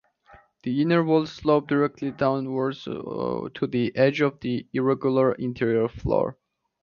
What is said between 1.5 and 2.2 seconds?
directly